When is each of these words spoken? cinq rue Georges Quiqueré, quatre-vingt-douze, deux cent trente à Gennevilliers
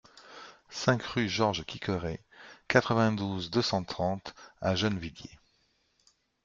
cinq 0.71 1.03
rue 1.03 1.29
Georges 1.29 1.63
Quiqueré, 1.63 2.25
quatre-vingt-douze, 2.67 3.51
deux 3.51 3.61
cent 3.61 3.83
trente 3.83 4.33
à 4.59 4.73
Gennevilliers 4.73 5.37